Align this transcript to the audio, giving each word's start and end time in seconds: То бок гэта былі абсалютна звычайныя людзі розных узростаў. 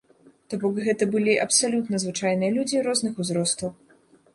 То 0.53 0.57
бок 0.63 0.79
гэта 0.87 1.03
былі 1.13 1.35
абсалютна 1.45 2.03
звычайныя 2.07 2.51
людзі 2.59 2.85
розных 2.89 3.13
узростаў. 3.27 3.69